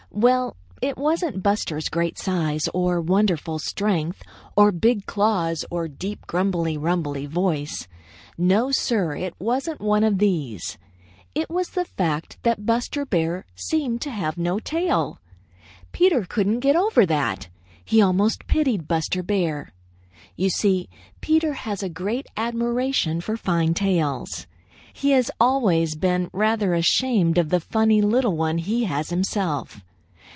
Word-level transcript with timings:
Well, 0.13 0.57
it 0.81 0.97
wasn't 0.97 1.41
Buster's 1.41 1.87
great 1.87 2.17
size, 2.17 2.67
or 2.73 2.99
wonderful 2.99 3.59
strength, 3.59 4.23
or 4.57 4.73
big 4.73 5.05
claws, 5.05 5.63
or 5.71 5.87
deep, 5.87 6.27
grumbly 6.27 6.77
rumbly 6.77 7.27
voice. 7.27 7.87
No, 8.37 8.71
Sir, 8.71 9.15
it 9.15 9.33
wasn't 9.39 9.79
one 9.79 10.03
of 10.03 10.17
these. 10.17 10.77
It 11.33 11.49
was 11.49 11.69
the 11.69 11.85
fact 11.85 12.39
that 12.43 12.65
Buster 12.65 13.05
Bear 13.05 13.45
seemed 13.55 14.01
to 14.01 14.11
have 14.11 14.37
no 14.37 14.59
tail! 14.59 15.21
Peter 15.93 16.25
couldn't 16.27 16.59
get 16.59 16.75
over 16.75 17.05
that. 17.05 17.47
He 17.85 18.01
almost 18.01 18.47
pitied 18.47 18.89
Buster 18.89 19.23
Bear. 19.23 19.71
You 20.35 20.49
see, 20.49 20.89
Peter 21.21 21.53
has 21.53 21.81
a 21.81 21.87
great 21.87 22.27
admiration 22.35 23.21
for 23.21 23.37
fine 23.37 23.73
tails. 23.73 24.45
He 24.91 25.11
has 25.11 25.31
always 25.39 25.95
been 25.95 26.29
rather 26.33 26.73
ashamed 26.73 27.37
of 27.37 27.47
the 27.47 27.61
funny 27.61 28.01
little 28.01 28.35
one 28.35 28.57
he 28.57 28.83
has 28.83 29.09
himself. 29.09 29.79